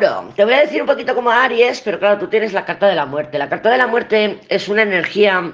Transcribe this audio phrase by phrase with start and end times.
[0.00, 2.88] Tauro, te voy a decir un poquito como Aries, pero claro, tú tienes la carta
[2.88, 3.38] de la muerte.
[3.38, 5.52] La carta de la muerte es una energía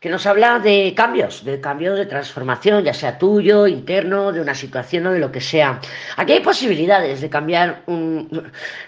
[0.00, 4.54] que nos habla de cambios, de cambios de transformación, ya sea tuyo, interno, de una
[4.54, 5.80] situación o de lo que sea.
[6.16, 7.82] Aquí hay posibilidades de cambiar,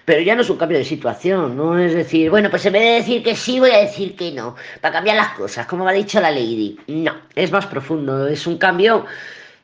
[0.05, 2.83] pero ya no es un cambio de situación, no es decir, bueno, pues en vez
[2.83, 5.93] de decir que sí, voy a decir que no, para cambiar las cosas, como ha
[5.93, 6.79] dicho la lady.
[6.89, 9.07] No, es más profundo, es un cambio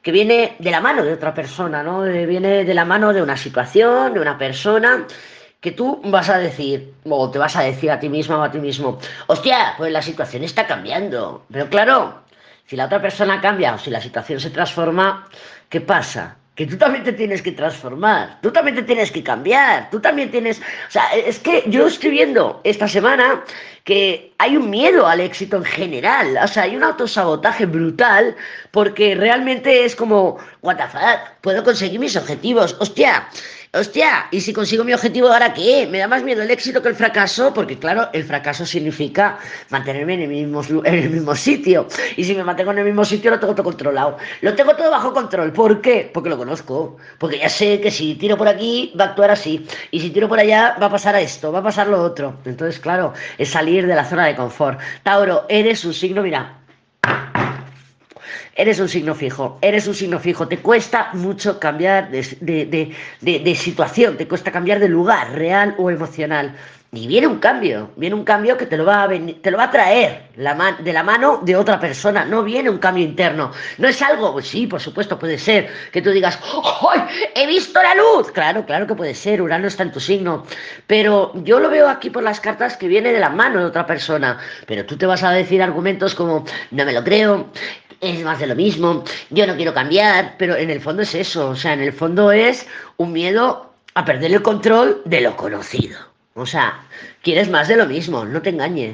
[0.05, 2.02] que viene de la mano de otra persona, ¿no?
[2.02, 5.07] Viene de la mano de una situación, de una persona
[5.61, 8.50] que tú vas a decir, o te vas a decir a ti misma o a
[8.50, 8.98] ti mismo,
[9.29, 11.46] hostia, pues la situación está cambiando.
[11.50, 12.22] Pero claro,
[12.67, 15.26] si la otra persona cambia o si la situación se transforma,
[15.71, 16.36] ¿qué pasa?
[16.54, 20.31] Que tú también te tienes que transformar, tú también te tienes que cambiar, tú también
[20.31, 20.61] tienes...
[20.61, 23.43] O sea, es que yo estoy viendo esta semana
[23.82, 28.36] que hay un miedo al éxito en general, o sea, hay un autosabotaje brutal
[28.71, 33.28] porque realmente es como, what the fuck, puedo conseguir mis objetivos, hostia,
[33.74, 35.86] hostia, ¿y si consigo mi objetivo ahora qué?
[35.91, 39.39] Me da más miedo el éxito que el fracaso, porque claro, el fracaso significa
[39.70, 41.86] mantenerme en el mismo, en el mismo sitio.
[42.16, 44.16] Y si me mantengo en el mismo sitio, lo tengo todo controlado.
[44.41, 45.53] Lo tengo todo bajo control.
[45.53, 46.11] ¿Por qué?
[46.12, 46.97] Porque lo conozco.
[47.19, 49.66] Porque ya sé que si tiro por aquí, va a actuar así.
[49.91, 52.36] Y si tiro por allá, va a pasar a esto, va a pasar lo otro.
[52.44, 54.78] Entonces, claro, es salir de la zona de confort.
[55.03, 56.64] Tauro, eres un signo, mira,
[58.55, 64.28] Eres un signo fijo, eres un signo fijo, te cuesta mucho cambiar de, situación, te
[64.28, 66.56] cuesta cambiar de lugar, real o emocional.
[66.95, 69.64] Y viene un cambio, viene un cambio que te lo va a, te lo va
[69.64, 73.50] a traer de la mano de otra persona, no viene un cambio interno.
[73.78, 76.39] No es algo, pues sí, por supuesto, puede ser que tú digas,
[76.89, 77.00] ¡Ay,
[77.34, 78.31] he visto la luz!
[78.31, 80.47] Claro, claro que puede ser, Urano está en tu signo.
[80.87, 83.87] Pero yo lo veo aquí por las cartas que viene de la mano de otra
[83.87, 84.39] persona.
[84.67, 87.48] Pero tú te vas a decir argumentos como, no me lo creo,
[88.00, 91.50] es más de lo mismo, yo no quiero cambiar, pero en el fondo es eso,
[91.50, 92.67] o sea, en el fondo es
[92.98, 96.14] un miedo a perder el control de lo conocido.
[96.35, 96.89] O sea,
[97.23, 98.83] quieres más de lo mismo, no te engañes.